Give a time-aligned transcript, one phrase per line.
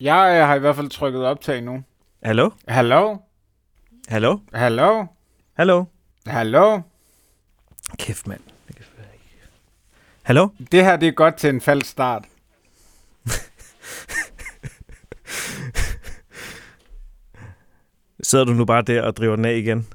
[0.00, 1.82] Jeg øh, har i hvert fald trykket optag nu.
[2.22, 2.50] Hallo?
[2.68, 3.16] Hallo?
[4.08, 4.38] Hallo?
[4.54, 5.06] Hallo?
[5.54, 5.84] Hallo?
[6.26, 6.80] Hallo?
[7.98, 8.40] Kæft, mand.
[8.68, 8.86] Jeg.
[10.22, 10.48] Hallo?
[10.72, 12.24] Det her, det er godt til en falsk start.
[18.22, 19.86] Sidder du nu bare der og driver den af igen?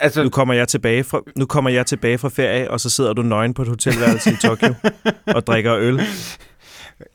[0.00, 3.12] Altså, Nu kommer jeg tilbage fra, nu kommer jeg tilbage fra ferie, og så sidder
[3.12, 4.74] du nøgen på et hotelværelse i Tokyo
[5.36, 6.00] og drikker øl.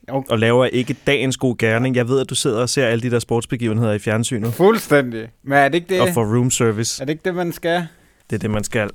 [0.09, 0.23] Jo.
[0.29, 1.95] Og laver ikke dagens god gerning.
[1.95, 4.53] Jeg ved, at du sidder og ser alle de der sportsbegivenheder i fjernsynet.
[4.53, 5.27] fuldstændig.
[5.43, 7.01] Men er det ikke det, Og får room service.
[7.01, 7.87] er det, ikke det man skal?
[8.29, 8.89] Det er det, man skal.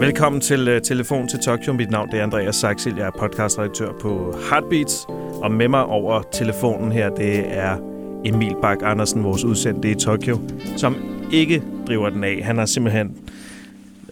[0.00, 1.72] Velkommen til uh, Telefon til Tokyo.
[1.72, 2.94] Mit navn det er Andreas Saxil.
[2.96, 5.04] Jeg er podcastredaktør på Heartbeats.
[5.42, 7.76] Og med mig over telefonen her, det er
[8.24, 10.38] Emil Bak Andersen, vores udsendte i Tokyo,
[10.76, 10.96] som
[11.32, 12.40] ikke driver den af.
[12.44, 13.16] Han har simpelthen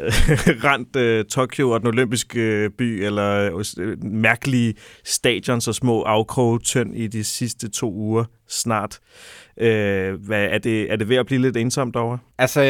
[0.06, 6.02] øh, rent Tokyo og den olympiske øh, by, eller øh, øh mærkelige stadions og små
[6.02, 9.00] afkroge tynd i de sidste to uger snart.
[9.56, 12.18] Øh, hvad, er, det, er det ved at blive lidt ensomt over?
[12.38, 12.62] Altså,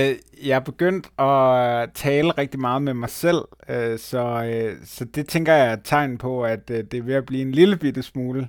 [0.45, 5.29] jeg er begyndt at tale rigtig meget med mig selv, øh, så, øh, så det
[5.29, 7.77] tænker jeg er et tegn på, at øh, det er ved at blive en lille
[7.77, 8.49] bitte smule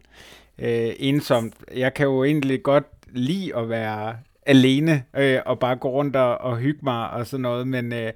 [0.59, 1.53] øh, ensomt.
[1.75, 4.15] Jeg kan jo egentlig godt lide at være
[4.45, 8.11] alene øh, og bare gå rundt og, og hygge mig og sådan noget, men øh,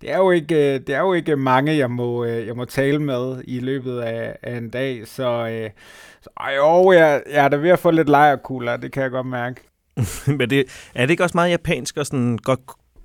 [0.00, 2.64] det, er jo ikke, øh, det er jo ikke mange, jeg må, øh, jeg må
[2.64, 5.70] tale med i løbet af, af en dag, så, øh,
[6.22, 9.10] så ej, jo, jeg, jeg er da ved at få lidt lejerkugler, det kan jeg
[9.10, 9.60] godt mærke.
[10.38, 12.60] Men det, er det ikke også meget japansk og sådan godt,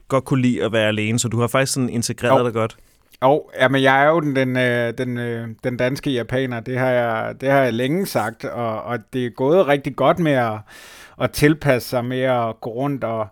[0.07, 2.45] godt kunne lide at være alene, så du har faktisk sådan integreret Jo.
[2.45, 2.77] dig godt?
[3.21, 6.89] Og jamen, jeg er jo den, den, øh, den, øh, den danske japaner, det har,
[6.89, 10.57] jeg, det har jeg længe sagt, og, og det er gået rigtig godt med at,
[11.21, 13.27] at tilpasse sig med at gå rundt og,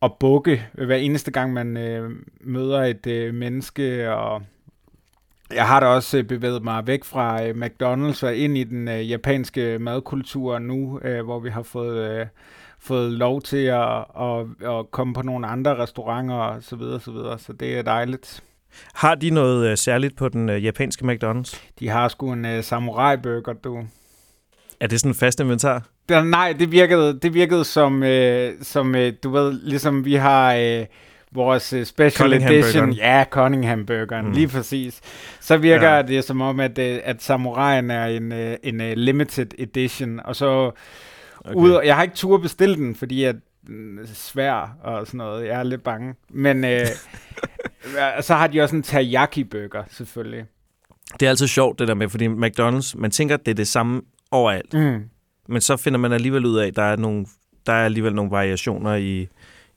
[0.00, 4.42] og bukke hver eneste gang, man øh, møder et øh, menneske, og
[5.52, 8.88] jeg har da også øh, bevæget mig væk fra øh, McDonald's og ind i den
[8.88, 12.20] øh, japanske madkultur nu, øh, hvor vi har fået...
[12.20, 12.26] Øh,
[12.82, 17.10] fået lov til at, at, at komme på nogle andre restauranter og så videre, så
[17.10, 17.38] videre.
[17.38, 18.42] Så det er dejligt.
[18.94, 21.60] Har de noget øh, særligt på den øh, japanske McDonald's?
[21.78, 23.84] De har sgu en uh, samurai burger, du.
[24.80, 25.86] Er det sådan en fast inventar?
[26.10, 28.08] Det, nej, det virkede, det virkede som, uh,
[28.62, 30.86] som uh, du ved, ligesom vi har uh,
[31.32, 32.72] vores uh, special Cunningham edition.
[32.86, 32.92] burgeren.
[32.92, 34.32] Ja, Cunningham burgeren, Mm.
[34.32, 35.00] lige præcis.
[35.40, 36.02] Så virker Ja.
[36.02, 40.20] det som om, at, uh, at samuraien er en, uh, en limited edition.
[40.24, 40.70] Og så
[41.44, 41.54] okay.
[41.56, 43.36] ud, jeg har ikke tur bestille den, fordi at
[44.14, 45.46] svær og sådan noget.
[45.46, 46.14] Jeg er lidt bange.
[46.30, 46.70] Men uh,
[48.22, 50.44] så har de også en teriyaki burger, selvfølgelig.
[51.20, 53.68] Det er altid sjovt, det der med, fordi McDonald's, man tænker, at det er det
[53.68, 54.74] samme overalt.
[54.74, 55.02] Mm.
[55.50, 57.26] Men så finder man alligevel ud af, at der er, nogle,
[57.66, 59.28] der er alligevel nogle variationer i,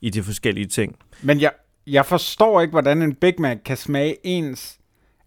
[0.02, 0.96] i de forskellige ting.
[1.22, 1.52] Men jeg,
[1.88, 4.78] jeg forstår ikke, hvordan en Big Mac kan smage ens,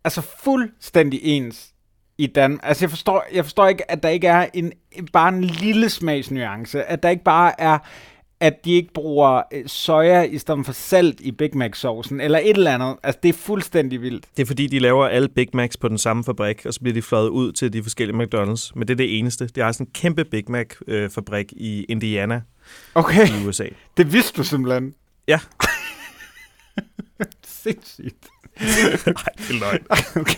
[0.05, 1.73] altså fuldstændig ens
[2.19, 2.61] i Dan.
[2.63, 4.73] Altså jeg forstår, jeg forstår ikke, at der ikke er en,
[5.13, 6.85] bare en lille smagsnuance.
[6.85, 7.79] At der ikke bare er,
[8.41, 12.57] at de ikke bruger øh, soja i stedet for salt i Big Mac-saucen, eller et
[12.57, 12.97] eller andet.
[13.03, 14.25] Altså det er fuldstændig vildt.
[14.37, 16.95] Det er fordi, de laver alle Big Macs på den samme fabrik, og så bliver
[16.95, 18.71] de fløjet ud til de forskellige McDonald's.
[18.75, 19.47] Men det er det eneste.
[19.47, 22.43] Det er sådan en kæmpe Big Mac-fabrik i Indiana
[22.95, 23.67] Okay, i USA.
[23.97, 24.95] det vidste du simpelthen.
[25.29, 25.41] Ja.
[27.63, 28.27] Sindssygt.
[28.61, 28.69] Nej,
[29.39, 29.87] det er løgn.
[30.21, 30.35] Okay.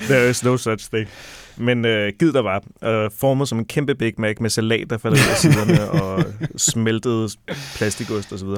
[0.00, 1.08] There is no such thing.
[1.56, 2.62] Men øh, gid der var.
[2.84, 6.24] Øh, formet som en kæmpe Big Mac med salat, der falder ud af siderne, og
[6.56, 7.36] smeltet
[7.76, 8.48] plastikost osv.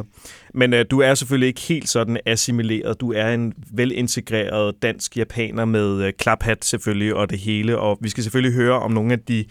[0.54, 3.00] Men øh, du er selvfølgelig ikke helt sådan assimileret.
[3.00, 7.78] Du er en velintegreret dansk japaner med øh, klaphat selvfølgelig og det hele.
[7.78, 9.44] Og vi skal selvfølgelig høre om nogle af de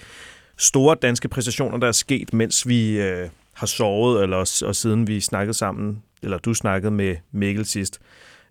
[0.57, 5.19] store danske præstationer, der er sket, mens vi øh, har sovet, eller og siden vi
[5.19, 7.99] snakkede sammen, eller du snakkede med Mikkel sidst.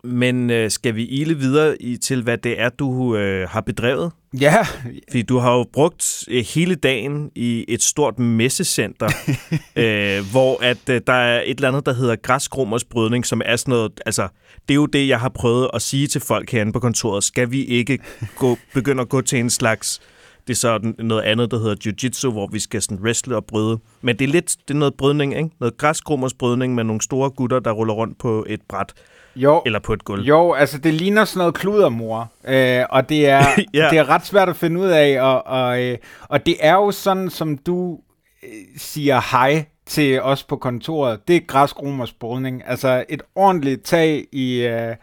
[0.03, 4.11] Men øh, skal vi ile videre i, til, hvad det er, du øh, har bedrevet?
[4.39, 4.63] Ja,
[5.09, 9.09] Fordi du har jo brugt øh, hele dagen i et stort messecenter,
[9.75, 13.55] øh, hvor at øh, der er et eller andet, der hedder græskromers brydning, som er
[13.55, 14.27] sådan noget, altså,
[14.67, 17.23] det er jo det, jeg har prøvet at sige til folk herinde på kontoret.
[17.23, 17.99] Skal vi ikke
[18.35, 20.01] gå, begynde at gå til en slags,
[20.47, 23.79] det er så noget andet, der hedder jiu-jitsu, hvor vi skal sådan wrestle og bryde.
[24.01, 25.49] Men det er lidt, det er noget brydning, ikke?
[25.59, 28.93] Noget græskromers brydning med nogle store gutter, der ruller rundt på et bræt
[29.35, 30.21] jo, eller på et gulv.
[30.21, 33.43] Jo, altså det ligner sådan noget kludermor, øh, og det er,
[33.73, 33.87] Ja.
[33.89, 35.97] det er ret svært at finde ud af, og, og, øh,
[36.29, 37.99] og det er jo sådan, som du
[38.43, 42.63] øh, siger hej til os på kontoret, det er græskromers brydning.
[42.65, 44.95] Altså et ordentligt tag i, øh,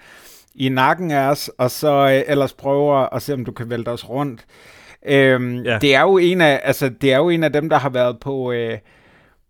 [0.55, 3.89] i nakken af os, og så øh, ellers prøver at se, om du kan vælte
[3.89, 4.45] os rundt.
[5.07, 5.79] Øhm, ja.
[5.79, 8.21] det, er jo en af, altså, det er jo en af dem, der har været
[8.21, 8.53] på...
[8.53, 8.79] Øh,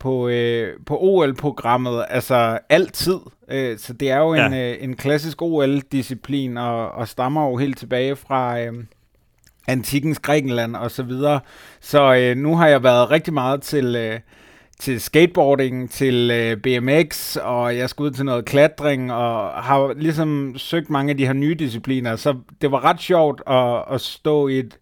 [0.01, 3.19] på, øh, på OL-programmet, altså altid.
[3.51, 4.71] Øh, så det er jo en, Ja.
[4.73, 8.73] øh, en klassisk OL-disciplin, og, og stammer jo helt tilbage fra, øh,
[9.69, 11.41] antikens Grækenland og så videre.
[11.81, 14.21] Så øh, nu har jeg været rigtig meget til, øh,
[14.81, 20.55] til skateboarding, til øh, BMX, og jeg skal ud til noget klatring, og har ligesom
[20.57, 22.17] søgt mange af de her nye discipliner.
[22.17, 24.79] Så det var ret sjovt at, at stå i et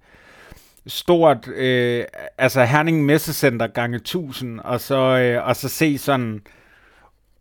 [0.89, 2.05] stort, øh,
[2.39, 6.41] altså Herning Messecenter gange 1000, og så, øh, og så se sådan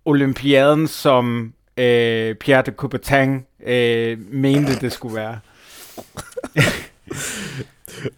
[0.05, 5.39] olympiaden, som øh, Pierre de Coubertin øh, mente, det skulle være.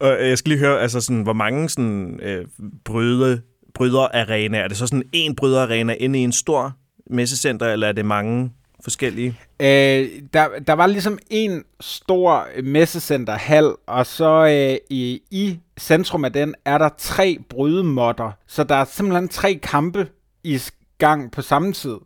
[0.00, 2.46] og jeg skal lige høre, altså sådan, hvor mange sådan, øh,
[2.84, 3.42] bryde,
[3.74, 6.76] bryderarena, er det så sådan en bryderarena inde i en stor
[7.10, 8.50] messecenter, eller er det mange
[8.84, 9.38] forskellige?
[9.60, 16.32] Øh, der, der var ligesom en stor messecenterhal, og så øh, i, i centrum af
[16.32, 18.32] den er der tre brydemotter.
[18.46, 20.08] Så der er simpelthen tre kampe
[20.44, 20.62] i
[20.98, 21.96] gang på samme tid.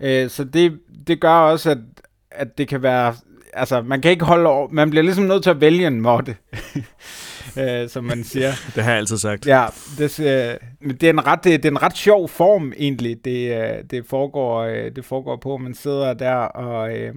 [0.00, 1.78] Øh, så det, det gør også, at,
[2.30, 3.14] at det kan være...
[3.52, 4.68] Altså, man kan ikke holde over...
[4.68, 6.36] Man bliver ligesom nødt til at vælge en måtte.
[7.82, 8.52] øh, som man siger.
[8.74, 9.46] Det har jeg altid sagt.
[9.46, 9.66] Ja,
[9.98, 10.26] det, øh,
[10.90, 14.06] det, er en ret, det, det er en ret sjov form egentlig, det, øh, det,
[14.06, 15.56] foregår, øh, det foregår på.
[15.56, 16.96] Man sidder der og...
[16.96, 17.14] Øh,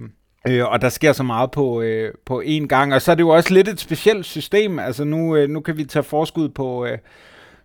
[0.48, 2.94] Øh, og der sker så meget på, øh, på én gang.
[2.94, 4.78] Og så er det jo også lidt et specielt system.
[4.78, 6.98] Altså nu, øh, nu kan vi tage forskud på, øh,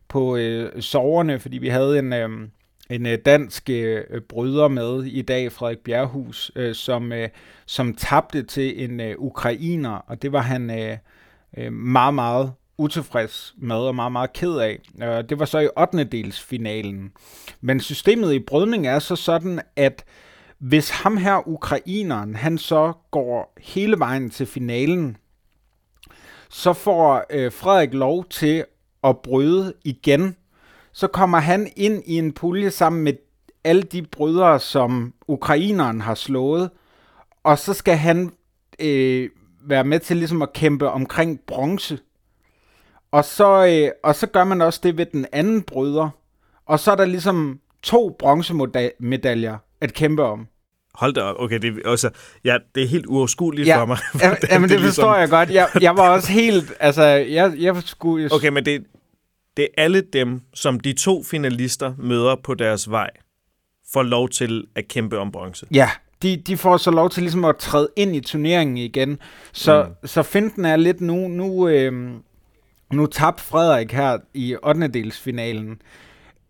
[0.08, 2.30] på øh, soverne, fordi vi havde en, øh,
[2.90, 7.30] en øh, dansk øh, bryder med i dag, Frederik Bjerghus, øh, som, øh,
[7.66, 10.98] som tabte til en øh, ukrainer, og det var han øh,
[11.58, 14.80] øh, meget, meget utilfreds med og meget, meget ked af.
[15.04, 16.04] Øh, det var så i 8.
[16.04, 17.12] dels finalen.
[17.62, 20.06] Men systemet i brydning er så sådan, at
[20.60, 25.18] hvis ham her, ukraineren, han så går hele vejen til finalen,
[26.50, 28.66] så får øh, Frederik lov til
[29.04, 30.36] at bryde igen.
[30.92, 33.14] Så kommer han ind i en pulje sammen med
[33.64, 36.70] alle de brydere, som ukraineren har slået,
[37.44, 38.32] og så skal han
[38.80, 39.30] øh,
[39.62, 42.00] være med til ligesom at kæmpe omkring bronze.
[43.12, 46.10] Og så, øh, og så gør man også det ved den anden bryder.
[46.66, 50.48] Og så er der ligesom to bronzemedaljer at kæmpe om.
[50.94, 51.36] Hold da op.
[51.40, 52.10] Okay, det, også,
[52.44, 53.98] ja, det er helt uoverskueligt ja, for mig.
[54.22, 55.20] Ja, men det, det forstår ligesom...
[55.20, 55.50] jeg godt.
[55.50, 56.74] Jeg, jeg var også helt...
[56.80, 58.30] Altså, jeg, jeg skulle...
[58.34, 58.84] Okay, men det,
[59.58, 63.10] det er alle dem, som de to finalister møder på deres vej,
[63.94, 65.66] får lov til at kæmpe om bronze.
[65.74, 65.90] Ja,
[66.22, 69.20] de, de får så lov til ligesom at træde ind i turneringen igen.
[69.54, 70.08] Så, mm.
[70.08, 71.28] så finten er lidt nu...
[71.28, 72.12] Nu, øh,
[72.94, 74.88] nu tabte Frederik her i 8.
[74.88, 75.82] delsfinalen.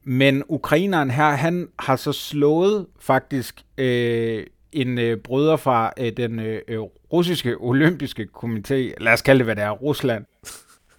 [0.03, 6.39] Men ukraineren her, han har så slået faktisk øh, en øh, bryder fra øh, den
[6.39, 6.79] øh, øh,
[7.13, 10.25] russiske olympiske komité, lad os kalde det, hvad det er, Rusland.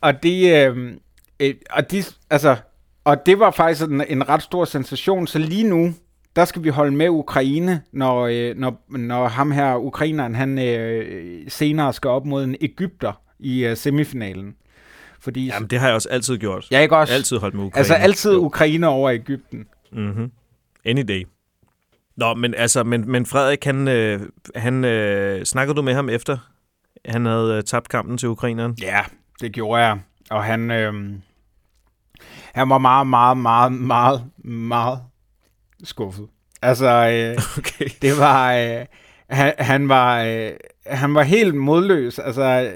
[0.01, 0.93] Og det, øh,
[1.41, 2.57] øh, og de, altså,
[3.05, 5.95] og det var faktisk en, en ret stor sensation, så lige nu,
[6.37, 11.45] der skal vi holde med Ukraine, når, øh, når, når ham her, ukraineren, han øh,
[11.49, 14.55] senere skal op mod en Ægypter i øh, semifinalen.
[15.21, 16.67] Fordi, Jamen, det har jeg også altid gjort.
[16.71, 17.15] Jeg ikke også.
[17.15, 17.79] Altid holdt med Ukraine.
[17.79, 19.67] Altså altid Ukraine over Ægypten.
[19.93, 20.33] Mhm.
[20.85, 21.27] Any day.
[22.17, 24.21] Nå, men altså, men, men Frederik, han, øh,
[24.57, 26.39] han øh, snakkede du med ham efter,
[27.05, 28.77] han havde øh, tabt kampen til ukraineren?
[28.83, 29.01] Ja,
[29.41, 29.99] det gjorde jeg.
[30.31, 30.93] Og han, øh,
[32.55, 34.99] han var meget, meget, meget, meget, meget
[35.85, 36.27] skuffet.
[36.63, 37.89] Altså, øh, okay.
[38.03, 38.87] det var, øh,
[39.31, 40.51] han, han var, øh,
[40.87, 42.19] han var helt modløs.
[42.19, 42.73] Altså,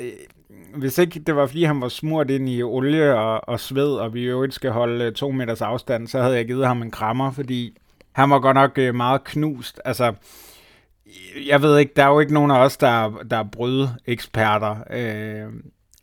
[0.75, 4.15] hvis ikke det var, fordi han var smurt ind i olie og, og sved, og
[4.15, 6.91] vi jo ikke skal holde øh, to meters afstand, så havde jeg givet ham en
[6.91, 7.79] krammer, fordi
[8.13, 9.81] han var godt nok øh, meget knust.
[9.85, 10.15] Altså,
[11.47, 15.53] jeg ved ikke, der er jo ikke nogen af os, der, der er brød-eksperter, øh,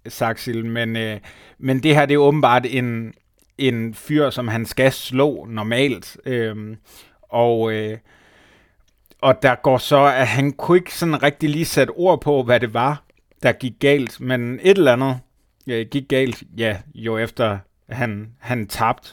[0.08, 1.20] Saxil, men, øh,
[1.60, 3.14] men det her, det er åbenbart en,
[3.58, 6.18] en fyr, som han skal slå normalt.
[6.26, 6.56] Øh,
[7.22, 7.98] og, øh,
[9.22, 12.60] og der går så, at han kunne ikke sådan rigtig lige sætte ord på, hvad
[12.60, 13.04] det var
[13.44, 15.20] der gik galt, men et eller andet
[15.68, 17.58] øh, gik galt, ja, jo efter
[17.90, 19.10] han, han tabte.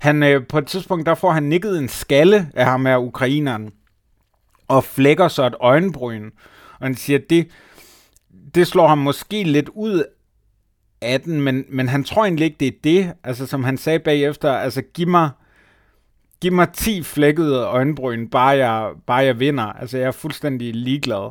[0.00, 3.72] Han, øh, på et tidspunkt, der får han nikket en skalle af ham af ukraineren,
[4.68, 6.30] og flækker så et øjenbryn.
[6.80, 7.48] Og han siger, det,
[8.54, 10.04] det slår ham måske lidt ud
[11.00, 13.12] af den, men, men han tror egentlig ikke, det er det.
[13.24, 15.30] Altså, som han sagde bagefter, altså, giv mig,
[16.40, 19.64] giv mig 10 flækkede øjenbryn, bare jeg, bare jeg vinder.
[19.64, 21.30] Altså, jeg er fuldstændig ligeglad.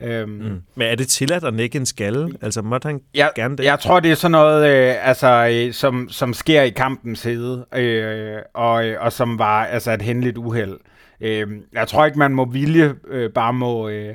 [0.00, 0.62] Øhm, mm.
[0.74, 2.34] Men er det tilladt at nikke en skalle?
[2.42, 3.64] Altså, måtte han jeg, gerne det?
[3.64, 7.66] Jeg tror, det er sådan noget, øh, altså, øh, som, som sker i kampens hede,
[7.76, 10.78] øh, og, øh, og som var altså, et hændeligt uheld.
[11.20, 14.14] Øh, jeg tror ikke, man må vilje øh, bare må, øh,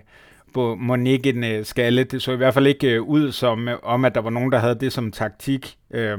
[0.56, 2.04] må, må nikke en øh, skalle.
[2.04, 4.52] Det så i hvert fald ikke øh, ud som, øh, om, at der var nogen,
[4.52, 5.76] der havde det som taktik.
[5.94, 6.18] Øh,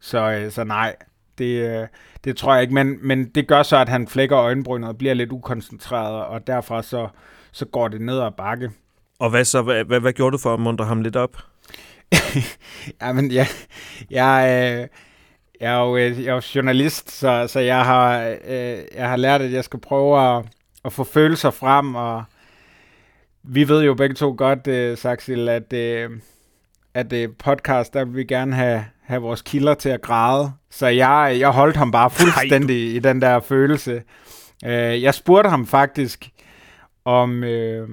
[0.00, 0.96] så, øh, så nej,
[1.38, 1.86] det, øh,
[2.24, 2.74] det tror jeg ikke.
[2.74, 6.82] Men, men det gør så, at han flækker øjenbrynet og bliver lidt ukoncentreret, og derfra
[6.82, 7.08] så
[7.52, 8.70] så går det ned ad bakke.
[9.20, 9.62] Og hvad så?
[9.62, 11.36] Hvad, hvad, hvad gjorde du for at muntre ham lidt op?
[13.02, 13.46] Jamen, ja,
[14.10, 14.88] jeg, øh,
[15.60, 19.16] jeg, er jo, øh, jeg er jo journalist, så, så jeg, har, øh, jeg har
[19.16, 20.44] lært, at jeg skal prøve at,
[20.84, 22.24] at få følelser frem, og
[23.42, 26.10] vi ved jo begge to godt, øh, Saxil, at, øh,
[26.94, 30.52] at øh, podcast, der vil vi gerne have, have vores kilder til at græde.
[30.70, 32.96] Så jeg, jeg holdt ham bare fuldstændig Ej, du...
[32.96, 34.02] i den der følelse.
[34.64, 36.30] Øh, jeg spurgte ham faktisk,
[37.04, 37.88] om, øh,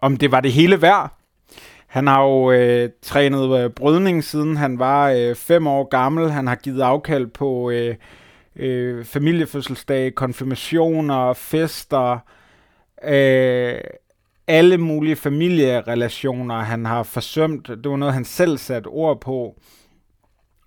[0.00, 1.18] om det var det hele værd.
[1.86, 6.30] Han har jo øh, trænet øh, brydning siden han var øh, fem år gammel.
[6.30, 7.96] Han har givet afkald på øh,
[8.56, 12.18] øh, familiefødselsdage, konfirmationer, fester,
[13.04, 13.80] øh,
[14.46, 17.68] alle mulige familierelationer, han har forsømt.
[17.68, 19.54] Det var noget, han selv satte ord på.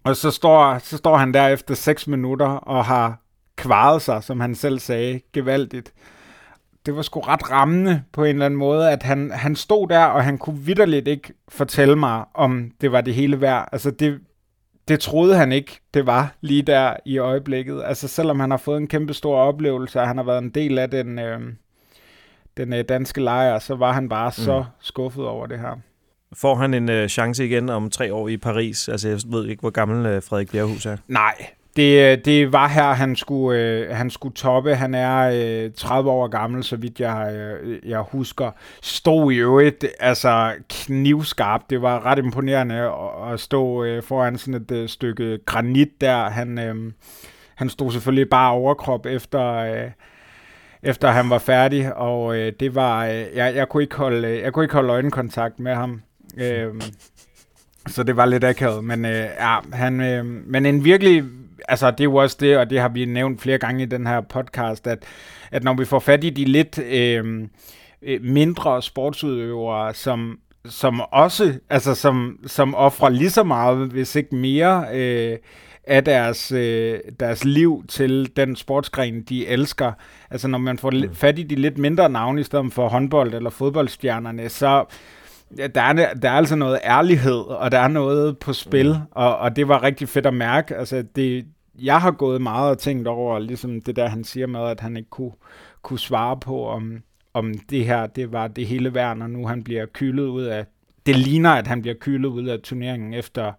[0.03, 3.21] Og så står, så står han der efter 6 minutter og har
[3.55, 5.93] kvaret sig, som han selv sagde, gevaldigt.
[6.85, 10.05] Det var sgu ret rammende på en eller anden måde, at han, han stod der,
[10.05, 13.69] og han kunne vidderligt ikke fortælle mig, om det var det hele værd.
[13.71, 14.19] Altså det,
[14.87, 17.81] det troede han ikke, det var lige der i øjeblikket.
[17.85, 20.79] Altså selvom han har fået en kæmpe stor oplevelse, og han har været en del
[20.79, 21.39] af den, øh,
[22.57, 24.43] den øh, danske lejr, så var han bare mm.
[24.43, 25.79] så skuffet over det her.
[26.33, 28.89] Får han en øh, chance igen om tre år i Paris?
[28.89, 30.97] Altså, jeg ved ikke, hvor gammel øh, Frederik Bjerghus er.
[31.07, 31.33] Nej,
[31.75, 34.75] det, det var her, han skulle, øh, han skulle toppe.
[34.75, 35.31] Han er
[35.65, 38.51] øh, 30 år gammel, så vidt jeg, øh, jeg husker.
[38.81, 41.69] Stod i øvrigt altså knivskarpt.
[41.69, 46.29] Det var ret imponerende at, at stå øh, foran sådan et øh, stykke granit der.
[46.29, 46.91] Han, øh,
[47.55, 49.55] han stod selvfølgelig bare overkrop efter...
[49.55, 49.91] Øh,
[50.83, 54.39] efter han var færdig, og øh, det var, øh, jeg, jeg, kunne ikke holde, øh,
[54.39, 56.01] jeg kunne ikke holde øjenkontakt med ham.
[56.37, 56.73] Øh,
[57.87, 61.23] så det var lidt akavet, men øh, ja, han, øh, men en virkelig,
[61.67, 64.07] altså det er jo også det, og det har vi nævnt flere gange i den
[64.07, 65.03] her podcast, at,
[65.51, 67.47] at når vi får fat i de lidt øh,
[68.01, 74.35] øh mindre sportsudøvere, som som også, altså som, som offrer lige så meget, hvis ikke
[74.35, 75.37] mere, øh,
[75.83, 79.91] af deres, øh, deres liv til den sportsgren, de elsker.
[80.31, 81.15] Altså når man får mm.
[81.15, 84.85] fat i de lidt mindre navne i stedet for håndbold eller fodboldstjernerne, så
[85.57, 89.11] ja, der, er, der er altså noget ærlighed, og der er noget på spil, mm.
[89.11, 90.75] og, og det var rigtig fedt at mærke.
[90.75, 91.45] Altså det,
[91.81, 94.97] jeg har gået meget og tænkt over, ligesom det der, han siger med, at han
[94.97, 95.31] ikke kunne,
[95.81, 96.97] kunne svare på, om,
[97.33, 100.65] om det her, det var det hele værd, når nu han bliver kylet ud af,
[101.05, 103.51] det ligner, at han bliver kylet ud af turneringen efter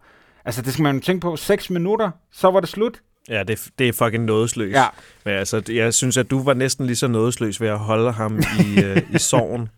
[0.44, 1.36] Altså, det skal man jo tænke på.
[1.36, 3.02] 6 minutter, så var det slut.
[3.28, 4.72] Ja, det, det er fucking nådesløs.
[4.72, 4.86] Ja.
[5.24, 8.38] Men altså, jeg synes, at du var næsten lige så nådesløs ved at holde ham
[8.38, 9.68] i, øh, i sorgen.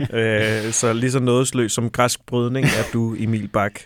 [0.18, 3.80] øh, så lige så nådesløs som græsk brydning er du, Emil Bak.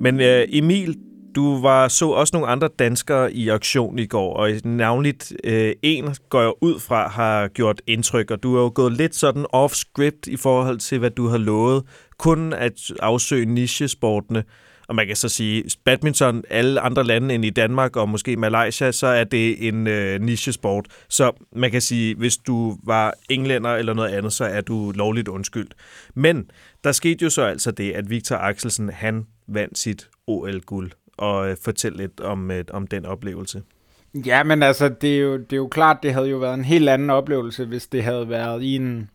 [0.00, 0.96] Men øh, Emil,
[1.34, 6.14] du var så også nogle andre danskere i auktion i går, og navnligt øh, en
[6.28, 10.26] går jeg ud fra har gjort indtryk, og du er jo gået lidt sådan off-script
[10.26, 11.84] i forhold til, hvad du har lovet.
[12.18, 14.44] Kun at afsøge nichesportene.
[14.88, 18.92] Og man kan så sige, badminton, alle andre lande end i Danmark og måske Malaysia,
[18.92, 20.86] så er det en øh, nichesport.
[21.08, 25.28] Så man kan sige, hvis du var englænder eller noget andet, så er du lovligt
[25.28, 25.74] undskyldt.
[26.14, 26.50] Men
[26.84, 31.56] der skete jo så altså det, at Victor Axelsen, han vandt sit OL-guld og øh,
[31.64, 33.62] fortæl lidt om, øh, om den oplevelse.
[34.14, 36.64] Ja, men altså, det er, jo, det er jo klart, det havde jo været en
[36.64, 39.10] helt anden oplevelse, hvis det havde været i en,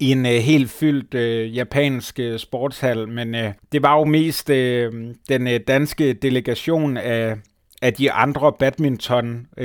[0.00, 4.50] i en øh, helt fyldt øh, japansk øh, sportshal, men øh, det var jo mest
[4.50, 7.36] øh, den øh, danske delegation af,
[7.82, 9.64] af de andre badminton uh,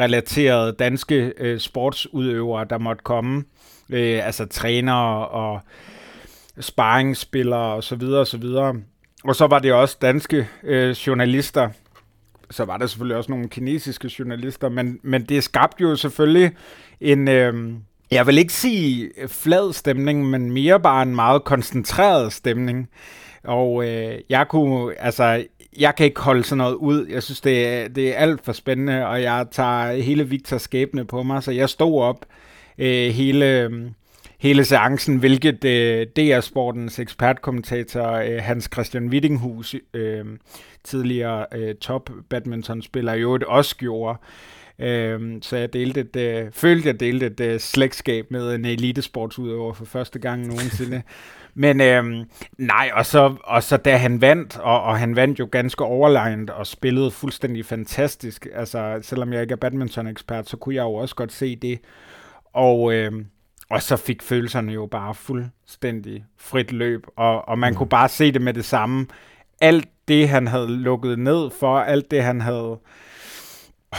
[0.00, 3.44] relaterede danske øh, sportsudøvere, der måtte komme.
[3.90, 5.60] Øh, altså trænere og
[6.60, 8.02] sparringsspillere osv.
[8.02, 8.44] osv.
[9.24, 11.68] Og så var det også danske øh, journalister.
[12.50, 16.52] Så var der selvfølgelig også nogle kinesiske journalister, men, men det skabte jo selvfølgelig
[17.00, 17.72] en, øh,
[18.10, 22.88] jeg vil ikke sige øh, flad stemning, men mere bare en meget koncentreret stemning.
[23.44, 25.44] Og øh, jeg kunne, altså,
[25.78, 27.06] jeg kan ikke holde sådan noget ud.
[27.06, 31.04] Jeg synes, det er, det er alt for spændende, og jeg tager hele Victors skæbne
[31.04, 32.26] på mig, så jeg stod op
[32.78, 33.70] øh, hele,
[34.38, 40.24] hele seancen, hvilket øh, DR-sportens ekspertkommentator øh, Hans Christian Wittinghus, øh,
[40.84, 44.18] tidligere øh, top badmintonspiller, jo et også gjorde.
[44.78, 49.72] Øh, så jeg delte et, øh, følte, jeg delte et øh, slægtskab med en elitesportsudøver
[49.72, 51.02] for første gang nogensinde.
[51.58, 52.04] Men øh,
[52.58, 56.50] nej, og så, og så da han vandt, og, og han vandt jo ganske overlegnet
[56.50, 58.46] og spillede fuldstændig fantastisk.
[58.54, 61.80] Altså, selvom jeg ikke er badminton-ekspert, så kunne jeg jo også godt se det.
[62.52, 63.12] Og, øh,
[63.70, 67.76] og så fik følelserne jo bare fuldstændig frit løb, og, og man mm.
[67.76, 69.06] kunne bare se det med det samme.
[69.60, 72.78] Alt det, han havde lukket ned for, alt det, han havde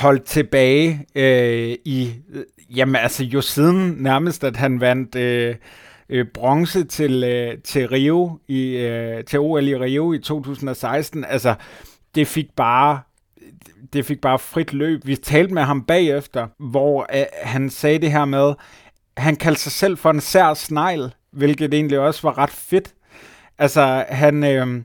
[0.02, 2.14] holdt tilbage øh, i,
[2.76, 5.56] jamen altså jo siden nærmest, at han vandt, øh,
[6.10, 11.26] øh, bronze til, øh, til Rio, i, øh, til OL i Rio i 2016.
[11.26, 11.56] Altså,
[12.16, 13.00] det fik bare
[13.94, 15.02] det fik bare frit løb.
[15.06, 18.54] Vi talte med ham bagefter, hvor øh, han sagde det her med,
[19.18, 22.94] han kaldte sig selv for en sær snegl, hvilket egentlig også var ret fedt.
[23.58, 24.84] Altså, han, øh,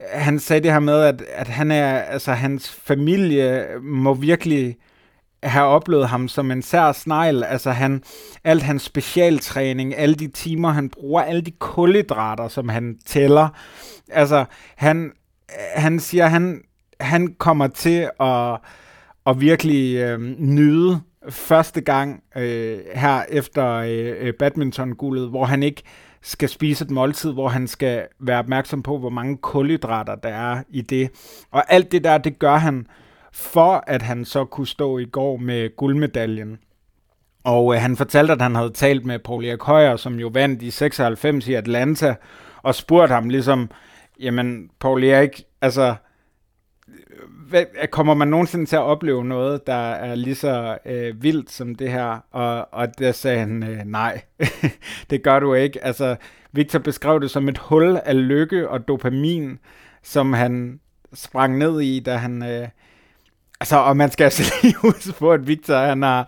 [0.00, 4.76] han sagde det her med, at, at han er, altså, hans familie må virkelig
[5.42, 7.44] have oplevet ham som en sær snegl.
[7.44, 8.02] Altså han,
[8.44, 13.48] alt hans specialtræning, alle de timer, han bruger, alle de kulhydrater, som han tæller.
[14.08, 14.44] Altså
[14.76, 15.12] han,
[15.74, 16.62] han siger, han,
[17.00, 18.58] han kommer til at,
[19.26, 25.82] at virkelig øh, nyde første gang øh, her efter øh, øh badminton-guldet, hvor han ikke
[26.22, 30.62] skal spise et måltid, hvor han skal være opmærksom på, hvor mange kulhydrater der er
[30.68, 31.10] i det.
[31.50, 32.86] Og alt det der, det gør han
[33.32, 36.58] for at han så kunne stå i går med guldmedaljen.
[37.44, 40.62] Og øh, han fortalte, at han havde talt med Paul Erik Højer, som jo vandt
[40.62, 42.14] i 96 i Atlanta,
[42.62, 43.70] og spurgte ham ligesom,
[44.20, 45.94] jamen Paul Erik, altså,
[47.48, 51.74] hvad, kommer man nogensinde til at opleve noget, der er lige så øh, vildt som
[51.74, 52.18] det her?
[52.32, 54.22] Og, og der sagde han, øh, nej,
[55.10, 55.84] det gør du ikke.
[55.84, 56.16] Altså,
[56.52, 59.58] Victor beskrev det som et hul af lykke og dopamin,
[60.02, 60.80] som han
[61.14, 62.68] sprang ned i, da han, øh,
[63.60, 66.24] Altså, og man skal altså lige huske på, at Victor, han er,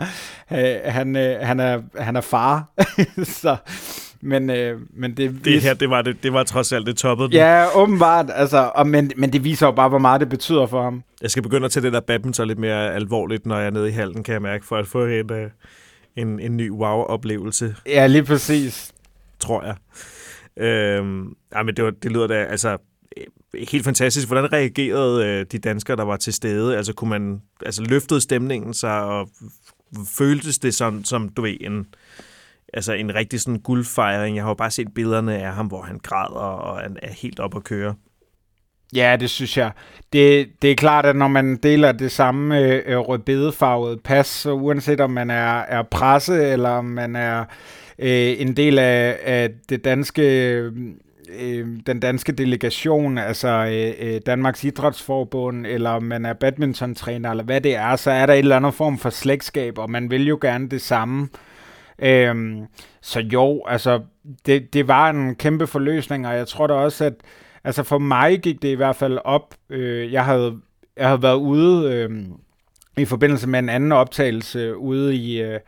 [0.52, 2.70] øh, han, øh, han er, han er far.
[3.40, 3.56] så,
[4.20, 7.28] men, øh, men det, det her, det var, det, det var trods alt det toppede.
[7.32, 8.26] Ja, åbenbart.
[8.34, 11.02] Altså, og, men, men det viser jo bare, hvor meget det betyder for ham.
[11.22, 13.88] Jeg skal begynde at tage det der badminton lidt mere alvorligt, når jeg er nede
[13.88, 15.50] i halden, kan jeg mærke, for at få en, øh,
[16.16, 17.76] en, en ny wow-oplevelse.
[17.86, 18.92] Ja, lige præcis.
[19.40, 19.76] Tror jeg.
[20.64, 22.76] Øhm, ja, men det, var, det lyder da, altså,
[23.70, 24.28] helt fantastisk.
[24.28, 26.76] Hvordan reagerede øh, de danskere, der var til stede?
[26.76, 29.28] Altså, kunne man, altså løftede stemningen sig, og
[30.18, 31.86] føltes det som, som du ved, en,
[32.74, 34.36] altså en rigtig sådan guldfejring?
[34.36, 37.56] Jeg har jo bare set billederne af ham, hvor han græder og er helt op
[37.56, 37.94] at køre.
[38.94, 39.70] Ja, det synes jeg.
[40.12, 44.52] Det, det er klart, at når man deler det samme øh, øh, rødbedefarvede pas, så
[44.52, 47.44] uanset om man er, er presse, eller om man er
[47.98, 50.22] øh, en del af, af det danske
[51.40, 57.44] øh, den danske delegation, altså øh, øh, Danmarks Idrætsforbund, eller om man er badmintontræner, eller
[57.44, 60.26] hvad det er, så er der et eller andet form for slægtskab, og man vil
[60.26, 61.28] jo gerne det samme.
[61.98, 62.66] Øhm,
[63.00, 64.00] så jo, altså,
[64.46, 67.14] det, det var en kæmpe forløsning, og jeg tror da også, at
[67.64, 69.54] altså for mig gik det i hvert fald op.
[69.70, 70.56] Øh, jeg, havde,
[70.96, 72.10] jeg havde været ude øh,
[72.98, 75.60] i forbindelse med en anden optagelse ude i, øh,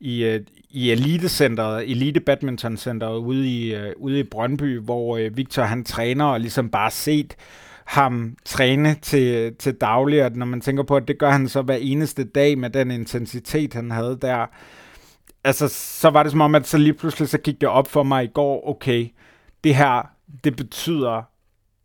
[0.00, 5.36] i, øh, i Elitecenteret, Elite Badminton Centeret ude i, øh, ude i Brøndby, hvor øh,
[5.36, 7.36] Victor han træner og ligesom bare set
[7.84, 11.62] ham træne til, til daglig, og når man tænker på, at det gør han så
[11.62, 14.46] hver eneste dag med den intensitet, han havde der,
[15.44, 18.02] altså så var det som om, at så lige pludselig så gik det op for
[18.02, 19.08] mig i går, okay,
[19.64, 20.10] det her,
[20.44, 21.22] det betyder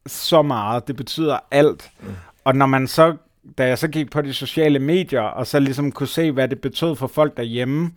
[0.07, 1.91] så meget, det betyder alt.
[2.01, 2.15] Mm.
[2.43, 3.15] Og når man så,
[3.57, 6.61] da jeg så gik på de sociale medier, og så ligesom kunne se, hvad det
[6.61, 7.91] betød for folk derhjemme,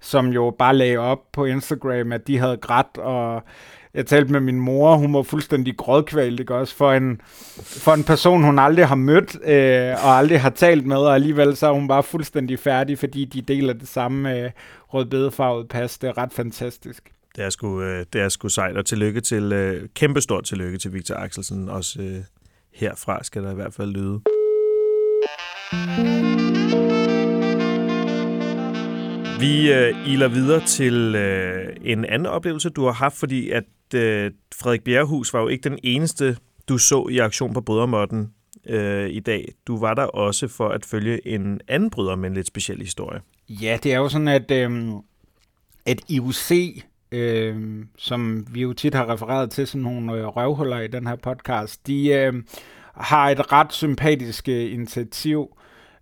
[0.00, 3.42] som jo bare lagde op på Instagram, at de havde grædt, og
[3.94, 7.20] jeg talte med min mor, hun var fuldstændig grådkvalt, ikke også, for en,
[7.56, 11.56] for en person, hun aldrig har mødt, øh, og aldrig har talt med, og alligevel
[11.56, 14.50] så er hun bare fuldstændig færdig, fordi de deler det samme øh,
[14.88, 15.98] rødbedefarvede pas.
[15.98, 17.10] Det er ret fantastisk.
[17.36, 20.92] Det er sgu, øh, det er sgu sejt, og tillykke til, øh, kæmpestort tillykke til
[20.92, 22.16] Victor Axelsen, også øh,
[22.74, 24.20] herfra skal der i hvert fald lyde.
[29.40, 34.30] Vi øh, iler videre til øh, en anden oplevelse, du har haft, fordi at øh,
[34.54, 36.36] Frederik Bjerrehus var jo ikke den eneste,
[36.68, 38.32] du så i aktion på Brydermotten
[38.66, 39.52] øh, i dag.
[39.66, 43.20] Du var der også for at følge en anden bryder med en lidt speciel historie.
[43.48, 44.92] Ja, det er jo sådan, at, øh,
[45.86, 50.88] at IUC, øh, som vi jo tit har refereret til som nogle øh, røvhuller i
[50.88, 52.34] den her podcast, de øh,
[52.94, 55.56] har et ret sympatisk øh, initiativ,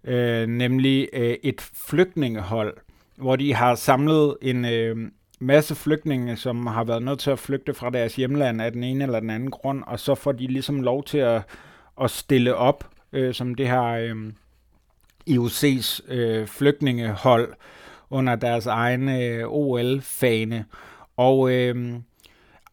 [0.05, 2.77] øh, nemlig øh, et flygtningehold,
[3.17, 4.97] hvor de har samlet en øh,
[5.43, 9.05] masse flygtninge, som har været nødt til at flygte fra deres hjemland af den ene
[9.05, 11.43] eller den anden grund, og så får de ligesom lov til at,
[12.01, 14.33] at stille op øh, som det her øh,
[15.31, 17.55] IOC's øh, flygtningehold
[18.11, 20.65] under deres egne øh, OL-fane.
[21.17, 21.95] Og øh,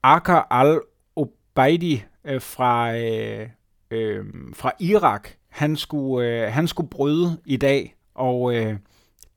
[0.04, 3.48] Akar al-Obaidi øh, fra, øh,
[3.92, 8.76] øh, fra Irak, han skulle, øh, han skulle bryde i dag, og øh,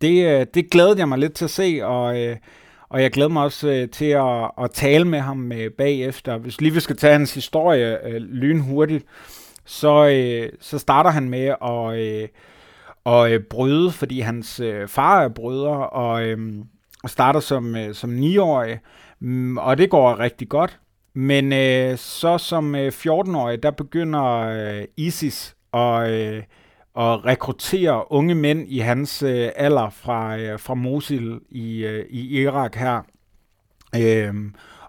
[0.01, 2.37] det, øh, det glædede jeg mig lidt til at se, og, øh,
[2.93, 6.39] og jeg glæder mig også øh, til at, at tale med ham øh, bagefter.
[6.39, 9.05] Hvis lige vi skal tage hans historie øh, lynhurtigt,
[9.65, 12.31] så, øh, så starter han med at,
[13.15, 16.23] at bryde, fordi hans far er bryder, og
[17.07, 18.79] starter som, som 9-årig,
[19.21, 20.79] mm, og det går rigtig godt.
[21.15, 26.43] Men øh, så som øh, 14-årig, der begynder øh, ISIS at, øh,
[26.99, 32.41] at rekruttere unge mænd i hans øh, alder fra, øh, fra Mosul i, øh, i
[32.41, 33.03] Irak her.
[33.97, 34.35] Øh,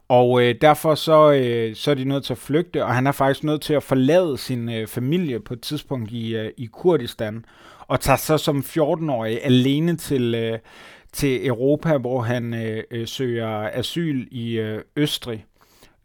[0.07, 3.11] og øh, derfor så, øh, så er de nødt til at flygte, og han er
[3.11, 7.45] faktisk nødt til at forlade sin øh, familie på et tidspunkt i, øh, i Kurdistan,
[7.79, 10.59] og tager så som 14-årig alene til, øh,
[11.13, 15.45] til Europa, hvor han øh, øh, søger asyl i øh, Østrig.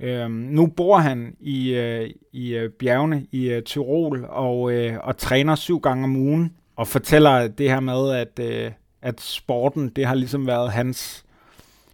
[0.01, 5.17] Øhm, nu bor han i, øh, i øh, bjergene i øh, Tyrol og, øh, og
[5.17, 8.71] træner syv gange om ugen og fortæller det her med, at, øh,
[9.03, 11.25] at sporten det har ligesom været hans,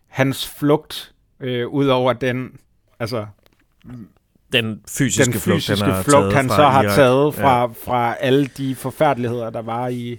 [0.08, 2.50] hans flugt øh, ud over den,
[3.00, 3.26] altså
[4.52, 6.94] den fysiske, den flugt, fysiske han, har flugt, han så har Irak.
[6.94, 7.66] taget fra, Ja.
[7.66, 10.18] fra alle de forfærdeligheder, der var i,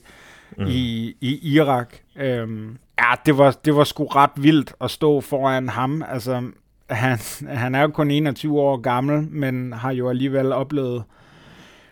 [0.57, 0.65] mm.
[0.67, 1.95] i, i Irak.
[2.15, 6.03] Øhm, ja, det var, det var sgu ret vildt at stå foran ham.
[6.09, 6.43] Altså,
[6.89, 7.17] han,
[7.47, 11.03] han er jo kun 21 år gammel, men har jo alligevel oplevet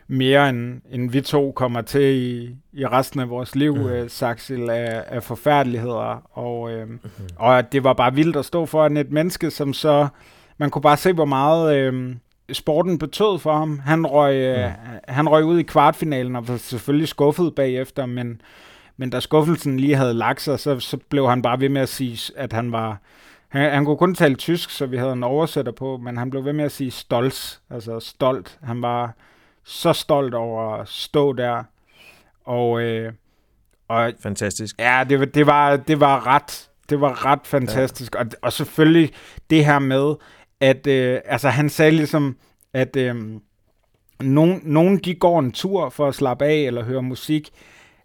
[0.08, 3.82] mere end, end vi to kommer til i, i resten af vores liv, Mm.
[3.82, 3.88] mm.
[3.88, 6.38] øh, Saxil, af, af forfærdeligheder.
[6.38, 7.00] Og, øh, Mhm.
[7.36, 10.08] og det var bare vildt at stå foran et menneske, som så...
[10.58, 12.16] Man kunne bare se, hvor meget øh,
[12.52, 13.80] sporten betød for ham.
[13.80, 14.70] Han røg, øh,
[15.08, 18.42] han røg ud i kvartfinalen og var selvfølgelig skuffet bagefter, men,
[18.98, 21.90] men da skuffelsen lige havde lagt sig, så, så blev han bare ved med at
[21.90, 22.98] sige, at han var...
[23.54, 26.46] Han, han kunne kun tale tysk, så vi havde en oversætter på, men han blev
[26.46, 28.60] ved med at sige stolz, altså stolt.
[28.64, 29.16] Han var
[29.64, 31.64] så stolt over at stå der.
[32.46, 33.14] Og, øh,
[33.88, 34.76] og Fantastisk.
[34.80, 38.16] Ja, det, var- det, var, det var ret det var ret fantastisk.
[38.16, 38.20] Ja.
[38.20, 39.14] Og, og selvfølgelig
[39.50, 40.16] det her med,
[40.60, 42.38] at øh, altså, han sagde ligesom,
[42.74, 43.16] at øh,
[44.20, 47.50] nogen, nogen de går en tur for at slappe af eller høre musik.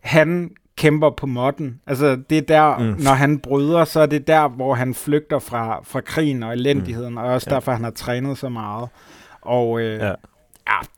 [0.00, 1.80] Han kæmper på modden.
[1.86, 2.84] Altså det er der, Mm.
[3.02, 7.10] når han bryder, så er det der, hvor han flygter fra, fra krigen og elendigheden,
[7.12, 7.16] mm.
[7.18, 7.54] og også Ja.
[7.54, 8.88] derfor, han har trænet så meget.
[9.40, 10.06] Og øh, Ja.
[10.06, 10.14] ja.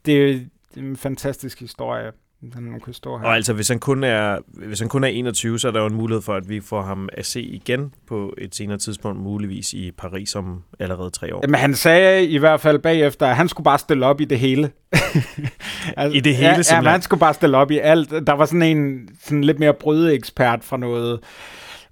[0.07, 0.38] det er
[0.77, 3.26] en fantastisk historie, den kunne stå her.
[3.26, 5.87] Og altså, hvis han, kun er, hvis han kun er 21, så er der jo
[5.87, 9.72] en mulighed for, at vi får ham at se igen på et senere tidspunkt, muligvis
[9.72, 11.46] i Paris om allerede tre år.
[11.46, 14.38] Men han sagde i hvert fald bagefter, at han skulle bare stille op i det
[14.38, 14.70] hele.
[15.96, 16.85] altså, I det hele, ja, ja, simpelthen?
[16.85, 18.11] men han skulle bare stille op i alt.
[18.26, 21.20] Der var sådan en sådan lidt mere brydeekspert fra noget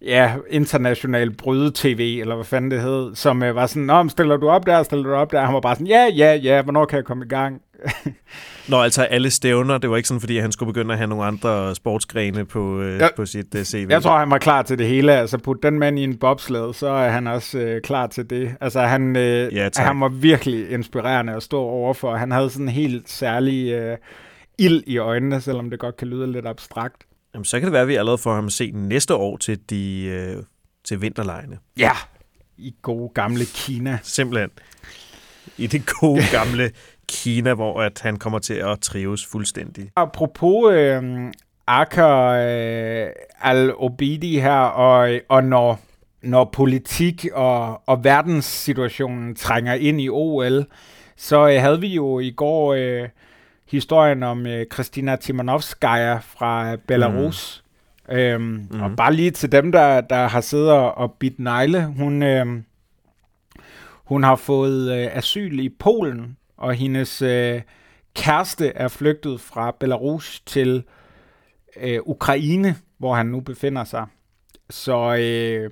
[0.03, 4.49] ja, international bryde-tv, eller hvad fanden det hed, som øh, var sådan, Nå, stiller du
[4.49, 5.45] op der, stiller du op der?
[5.45, 7.61] Han var bare sådan, ja, ja, ja, hvornår kan jeg komme i gang?
[8.69, 11.25] Når altså alle stævner, det var ikke sådan, fordi han skulle begynde at have nogle
[11.25, 13.09] andre sportsgrene på, øh, Ja.
[13.17, 13.87] på sit øh, CV.
[13.91, 15.13] Jeg tror, han var klar til det hele.
[15.13, 18.55] Altså, put den mand i en bobsled, så er han også øh, klar til det.
[18.61, 19.87] Altså, han, øh, Ja, tak.
[19.87, 22.17] han var virkelig inspirerende at stå overfor.
[22.17, 23.97] Han havde sådan en helt særlig øh,
[24.59, 26.97] ild i øjnene, selvom det godt kan lyde lidt abstrakt.
[27.39, 29.59] Jamen, så kan det være, at vi allerede får ham at se næste år til,
[29.71, 30.43] de, øh,
[30.85, 31.59] til vinterlejene.
[31.77, 31.91] Ja.
[32.57, 33.99] I gode gamle Kina.
[34.03, 34.51] Simpelthen.
[35.59, 36.71] I det gode gamle
[37.09, 39.91] Kina, hvor at han kommer til at trives fuldstændig.
[39.97, 41.03] Apropos øh,
[41.67, 43.07] Akar øh,
[43.41, 45.81] al-Obidi her, og, og når,
[46.23, 50.67] når politik og, og verdenssituationen trænger ind i OL,
[51.17, 53.09] så øh, havde vi jo i går øh,
[53.71, 57.65] historien om øh, Kristina Timanovskaya fra Belarus.
[57.65, 57.69] Mm.
[58.17, 58.81] Øhm, mm.
[58.81, 62.47] Og bare lige til dem, der, der har siddet og og bidt negle, hun, øh,
[64.05, 67.63] hun har fået øh, asyl i Polen, og hendes øh,
[68.15, 70.85] kæreste er flygtet fra Belarus til
[71.81, 74.07] øh, Ukraine, hvor han nu befinder sig.
[74.71, 75.71] Så øh,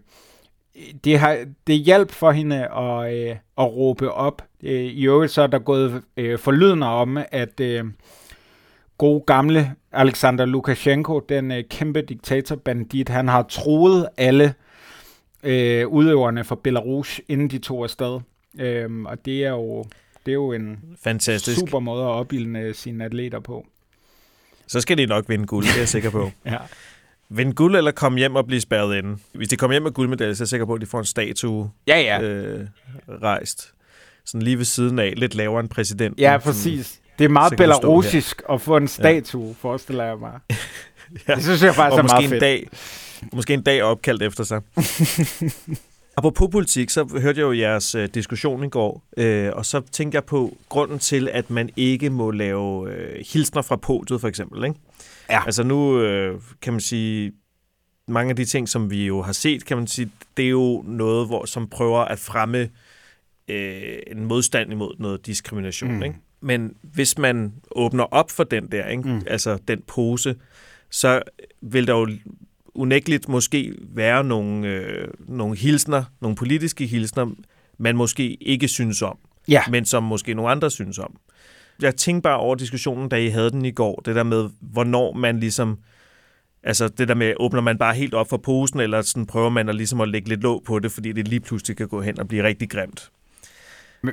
[1.04, 4.42] det, har, det hjalp for hende at, øh, at råbe op.
[4.62, 7.84] Øh, I øvrigt så er der gået øh, forlydende om, at øh,
[8.98, 14.54] god gamle Alexander Lukashenko, den øh, kæmpe diktatorbandit, han har troet alle
[15.42, 18.20] øh, udøverne fra Belarus, inden de tog afsted.
[18.60, 19.82] Øh, og det er jo,
[20.26, 21.58] det er jo en Fantastisk.
[21.58, 23.66] super måde at opbilde sine atleter på.
[24.66, 26.30] Så skal de nok vinde guld, det er jeg sikker på.
[26.46, 26.56] Ja.
[27.28, 29.16] Vinde guld eller komme hjem og blive spærret inde.
[29.32, 31.04] Hvis de kommer hjem med guldmedalje, så er jeg sikker på, at de får en
[31.04, 32.22] statue Ja, ja.
[32.22, 32.66] øh,
[33.22, 33.72] rejst.
[34.26, 36.20] Sådan lige ved siden af, lidt lavere end præsidenten.
[36.20, 37.00] Ja, Sådan- præcis.
[37.18, 39.54] Det er meget belarusisk at få en statue, ja.
[39.58, 40.32] forestiller jeg mig.
[41.28, 41.34] Ja.
[41.34, 42.40] Det synes jeg faktisk og er måske meget en fedt.
[42.40, 42.68] dag,
[43.32, 44.60] måske en dag opkaldt efter sig.
[46.16, 50.16] Apropos politik, så hørte jeg jo jeres øh, diskussion i går, øh, og så tænkte
[50.16, 54.64] jeg på grunden til, at man ikke må lave øh, hilsner fra podiet, for eksempel.
[54.64, 54.76] Ikke?
[55.30, 55.44] Ja.
[55.46, 57.32] Altså nu øh, kan man sige,
[58.08, 60.82] mange af de ting, som vi jo har set, kan man sige, det er jo
[60.86, 62.68] noget, hvor, som prøver at fremme
[63.48, 65.94] øh, en modstand imod noget diskrimination.
[65.96, 66.02] Mm.
[66.02, 66.16] Ikke?
[66.40, 69.09] Men hvis man åbner op for den der, ikke?
[69.09, 69.22] Mm.
[69.26, 70.35] altså den pose,
[70.90, 71.22] så
[71.62, 72.09] vil der jo
[72.74, 77.30] unægteligt måske være nogle, øh, nogle hilsner, nogle politiske hilsner,
[77.78, 79.62] man måske ikke synes om, Ja.
[79.70, 81.16] men som måske nogle andre synes om.
[81.82, 85.12] Jeg tænkte bare over diskussionen, da I havde den i går, det der med, hvornår
[85.12, 85.78] man ligesom,
[86.62, 89.68] altså det der med, åbner man bare helt op for posen, eller sådan prøver man
[89.68, 92.20] at, ligesom at lægge lidt låg på det, fordi det lige pludselig kan gå hen
[92.20, 93.11] og blive rigtig grimt.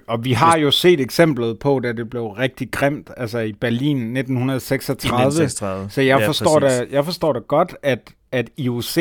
[0.08, 3.98] Og vi har jo set eksemplet på, da det blev rigtig grimt, altså i Berlin
[4.18, 5.16] 1936.
[5.28, 5.90] 1936.
[5.90, 6.80] Så jeg, Ja, forstår præcis.
[6.80, 8.00] da, jeg forstår da godt, at,
[8.32, 8.98] at IOC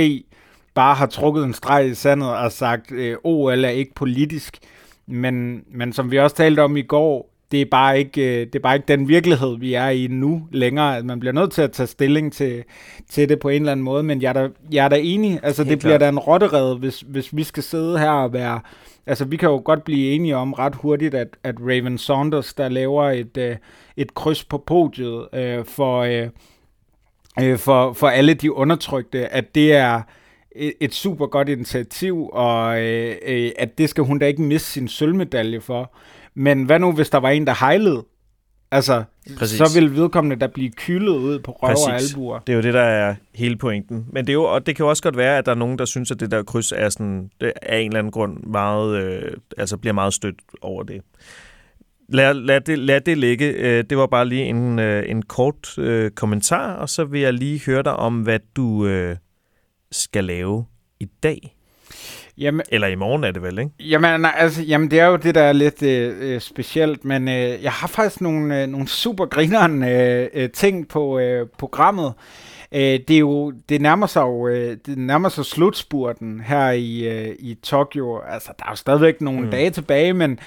[0.74, 4.58] bare har trukket en streg i sandet og sagt, øh, OL er ikke politisk.
[5.06, 8.54] Men, men som vi også talte om i går, det er, bare ikke, øh, det
[8.54, 10.96] er bare ikke den virkelighed, vi er i nu længere.
[10.96, 12.64] At man bliver nødt til at tage stilling til,
[13.10, 14.02] til det på en eller anden måde.
[14.02, 15.40] Men jeg er da, jeg er da enig.
[15.42, 16.00] Altså, Helt det bliver klart.
[16.00, 18.60] da en rotterede, hvis, hvis vi skal sidde her og være...
[19.06, 22.68] Altså, vi kan jo godt blive enige om ret hurtigt, at, at Raven Saunders, der
[22.68, 23.56] laver et, øh,
[23.96, 26.00] et kryds på podiet øh, for...
[26.00, 26.28] Øh,
[27.40, 30.02] øh, for, for alle de undertrykte, at det er
[30.56, 34.70] et, et super godt initiativ, og øh, øh, at det skal hun da ikke miste
[34.70, 35.94] sin sølvmedalje for.
[36.34, 38.04] Men hvad nu, hvis der var en, der hejlede?
[38.72, 39.04] Altså,
[39.38, 39.58] Præcis.
[39.58, 42.12] så vil vedkommende der blive kylet ud på røv og Præcis.
[42.12, 42.38] albuer.
[42.38, 44.06] Det er jo det, der er hele pointen.
[44.12, 45.78] Men det, er jo, og det kan jo også godt være, at der er nogen,
[45.78, 49.02] der synes, at det der kryds er sådan, det er en eller anden grund meget,
[49.02, 51.00] øh, altså bliver meget stødt over det.
[52.08, 53.46] Lad, lad, det, lad det ligge.
[53.46, 57.32] Øh, Det var bare lige en, øh, en kort øh, kommentar, og så vil jeg
[57.32, 59.16] lige høre dig om, hvad du øh,
[59.92, 60.64] skal lave
[61.00, 61.56] i dag.
[62.38, 63.70] Jamen, Eller i morgen er det vel, ikke?
[63.80, 67.28] Jamen, nej, altså, jamen, det er jo det, der er lidt øh, øh, specielt, men
[67.28, 72.12] øh, jeg har faktisk nogle, øh, nogle super grineren øh, øh, ting på øh, programmet.
[72.74, 77.08] Øh, det er jo, det nærmer sig jo, øh, det nærmer sig slutspurten her i,
[77.08, 78.20] øh, i Tokyo.
[78.28, 79.50] Altså, der er jo stadigvæk nogle Mm.
[79.50, 80.38] dage tilbage, men,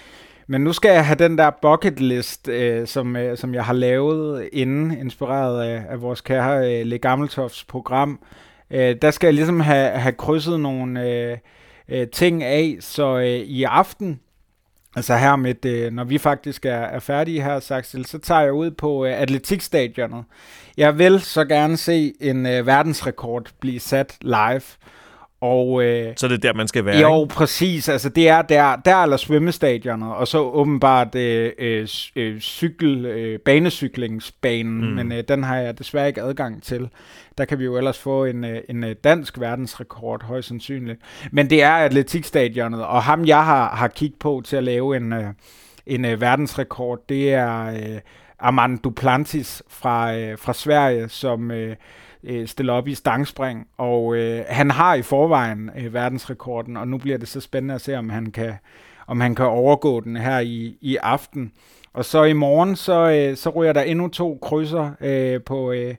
[0.47, 3.73] men nu skal jeg have den der bucket list, øh, som, øh, som jeg har
[3.73, 8.19] lavet inden, inspireret af, af vores kære øh, Le Gammeltofts program.
[8.71, 11.09] Øh, der skal jeg ligesom have, have krydset nogle...
[11.09, 11.37] Øh,
[11.89, 14.19] øh, ting af, så øh, i aften,
[14.95, 18.53] altså her med, øh, når vi faktisk er, er færdige her, Saxel, så tager jeg
[18.53, 20.23] ud på øh, atletikstadionet.
[20.77, 24.61] Jeg vil så gerne se en øh, verdensrekord blive sat live,
[25.45, 27.35] og øh, Så det er der, man skal være, jo, ikke?
[27.35, 27.89] præcis.
[27.89, 33.39] Altså, det er der, der eller svømmestadionet, og så åbenbart øh, øh, øh, cykel, øh,
[33.39, 34.87] banecyklingsbanen, Mm.
[34.87, 34.93] mm.
[34.95, 36.89] men øh, den har jeg desværre ikke adgang til.
[37.37, 40.99] Der kan vi jo ellers få en, øh, en øh, dansk verdensrekord, højst sandsynligt.
[41.31, 45.13] Men det er atletikstadionet, og ham jeg har, har kigget på til at lave en,
[45.13, 45.25] øh,
[45.85, 47.99] en øh, verdensrekord, det er øh,
[48.39, 51.51] Armand Duplantis fra, øh, fra Sverige, som...
[51.51, 51.75] Øh,
[52.25, 56.97] øh, stiller op i stangspring, og øh, han har i forvejen øh, verdensrekorden, og nu
[56.97, 58.53] bliver det så spændende at se, om han kan,
[59.07, 61.51] om han kan overgå den her i, i aften.
[61.93, 65.95] Og så i morgen, så, øh, så ryger der endnu to krydser øh, på, øh,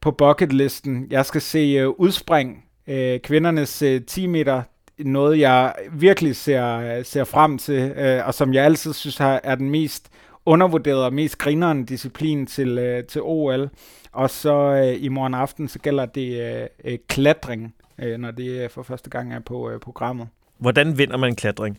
[0.00, 1.06] på bucketlisten.
[1.10, 4.62] Jeg skal se øh, udspring, øh, kvindernes øh, 10 meter,
[4.98, 9.40] noget jeg virkelig ser, øh, ser frem til, øh, og som jeg altid synes har,
[9.44, 10.10] er den mest
[10.46, 13.70] undervurderede og mest grinerende disciplin til, øh, til OL.
[14.12, 18.62] Og så øh, i morgen aften, så gælder det øh, øh, klatring, øh, når det
[18.62, 20.28] øh, for første gang er på øh, programmet.
[20.58, 21.78] Hvordan vinder man klatring?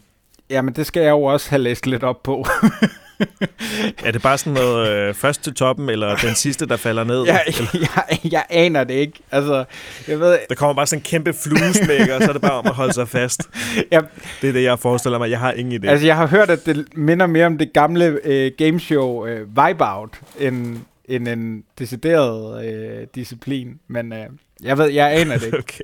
[0.50, 2.46] Jamen, det skal jeg jo også have læst lidt op på.
[4.06, 7.26] Er det bare sådan noget øh, først til toppen, eller den sidste, der falder ned?
[7.26, 7.42] jeg,
[7.74, 9.20] jeg, jeg aner det ikke.
[9.32, 9.64] Altså,
[10.08, 12.66] jeg ved, der kommer bare sådan en kæmpe fluesmækker, og så er det bare om
[12.68, 13.50] at holde sig fast.
[13.92, 14.04] jeg,
[14.42, 15.30] Det er det, jeg forestiller mig.
[15.30, 15.88] Jeg har ingen idé.
[15.90, 20.10] altså, jeg har hørt, at det minder mere om det gamle øh, gameshow øh, Wipeout,
[20.40, 23.80] end, end en decideret øh, disciplin.
[23.88, 24.20] Men øh,
[24.64, 25.58] jeg ved, jeg aner det ikke.
[25.58, 25.84] Okay.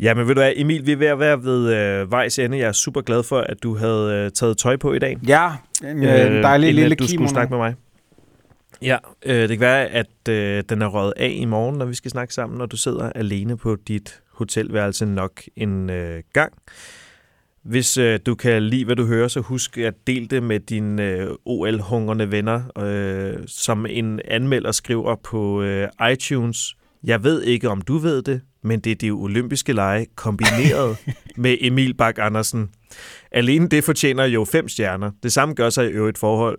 [0.00, 2.58] Ja, men ved du hvad, Emil, vi er ved at være ved øh, vejs ende.
[2.58, 5.16] Jeg er super glad for, at du havde øh, taget tøj på i dag.
[5.28, 5.50] Ja,
[5.90, 7.28] en, øh, en dejlig inden lille du skulle kimono.
[7.28, 7.74] snakke med mig.
[8.82, 11.94] Ja, øh, det kan være, at øh, den er røget af i morgen, når vi
[11.94, 16.52] skal snakke sammen, når du sidder alene på dit hotelværelse nok en øh, gang.
[17.62, 21.02] Hvis øh, du kan lide, hvad du hører, så husk at dele det med dine
[21.02, 26.76] øh, OL-hungrende venner, øh, som en anmelder skriver på øh, iTunes.
[27.04, 30.96] Jeg ved ikke, om du ved det, men det er de olympiske lege kombineret
[31.36, 32.70] med Emil Bak Andersen.
[33.34, 35.10] Alene det fortjener jo fem stjerner.
[35.22, 36.58] Det samme gør sig i øvrigt forhold.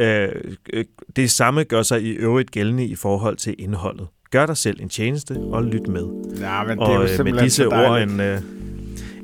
[0.00, 0.28] Øh,
[0.72, 0.84] øh,
[1.16, 4.06] det samme gør sig i øvrigt gældende i forhold til indholdet.
[4.30, 6.04] Gør dig selv en tjeneste og lyt med.
[6.40, 8.40] Ja, men det er Og jo øh, med disse ord en, øh,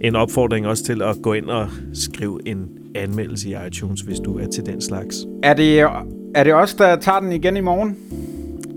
[0.01, 4.39] en opfordring også til at gå ind og skrive en anmeldelse i iTunes, hvis du
[4.39, 5.17] er til den slags.
[5.43, 5.81] Er det,
[6.35, 7.97] er det os, der tager den igen i morgen?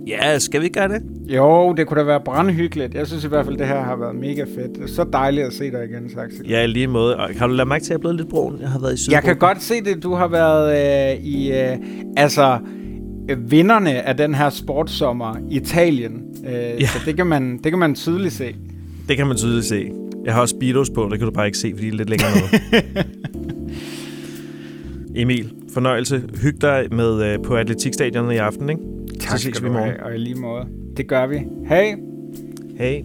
[0.07, 1.01] Ja, skal vi gøre det?
[1.27, 2.93] Jo, det kunne da være brandhyggeligt.
[2.93, 4.89] Jeg synes i hvert fald, det her har været mega fedt.
[4.89, 6.47] Så dejligt at se dig igen, Saxel.
[6.49, 7.17] Ja, lige måde.
[7.17, 8.57] Og har du lagt mærke til, at jeg er blevet lidt brun?
[8.61, 9.13] Jeg har været i Sydbrun.
[9.13, 10.03] Jeg kan godt se det.
[10.03, 11.51] Du har været øh, i...
[11.51, 11.77] Øh,
[12.17, 12.59] altså,
[13.37, 16.21] vinderne af den her sportssommer, Italien.
[16.47, 16.87] Øh, ja.
[16.87, 18.55] Så det kan, man, det kan man tydeligt se.
[19.07, 19.91] Det kan man tydeligt se.
[20.25, 22.09] Jeg har også Speedos på, det kan du bare ikke se, fordi det er lidt
[22.09, 23.03] længere nede.
[25.21, 26.23] Emil, fornøjelse.
[26.41, 28.81] Hyg dig med øh, på atletikstadionet i aften, ikke?
[29.19, 29.89] Tak Så ses skal vi i du morgen.
[29.89, 30.65] have, og i lige måde.
[30.97, 31.47] Det gør vi.
[31.67, 31.95] Hej!
[32.77, 33.03] Hej.